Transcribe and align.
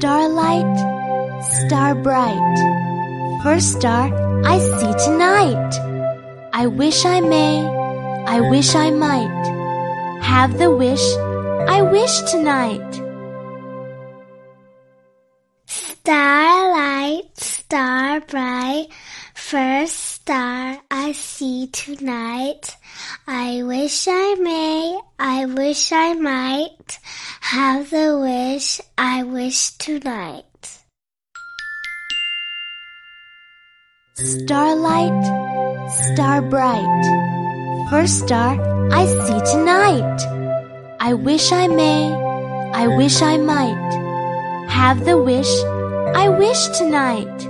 Starlight, 0.00 0.78
star 1.44 1.94
bright, 1.94 3.40
first 3.42 3.76
star 3.76 4.08
I 4.46 4.56
see 4.58 4.92
tonight. 5.04 5.72
I 6.54 6.68
wish 6.68 7.04
I 7.04 7.20
may, 7.20 7.66
I 8.26 8.40
wish 8.48 8.74
I 8.74 8.92
might 8.92 9.42
have 10.22 10.56
the 10.56 10.74
wish 10.74 11.04
I 11.68 11.82
wish 11.82 12.22
tonight. 12.32 12.90
Starlight, 15.66 17.36
star 17.36 18.20
bright, 18.20 18.86
first 19.34 19.96
star 19.96 20.78
I 20.90 21.12
see 21.12 21.66
tonight. 21.66 22.74
I 23.26 23.62
wish 23.62 24.08
I 24.08 24.34
may, 24.40 24.98
I 25.18 25.46
wish 25.46 25.92
I 25.92 26.14
might 26.14 26.98
have 27.40 27.90
the 27.90 28.18
wish 28.18 28.80
I 28.96 29.22
wish 29.22 29.70
tonight. 29.72 30.44
Starlight, 34.14 35.24
star 36.14 36.42
bright, 36.42 37.88
first 37.90 38.24
star 38.26 38.56
I 38.92 39.06
see 39.06 39.52
tonight. 39.52 40.20
I 41.00 41.14
wish 41.14 41.52
I 41.52 41.66
may, 41.66 42.12
I 42.74 42.86
wish 42.88 43.22
I 43.22 43.36
might 43.36 44.66
have 44.68 45.04
the 45.04 45.16
wish 45.22 45.50
I 46.14 46.28
wish 46.28 46.68
tonight. 46.78 47.49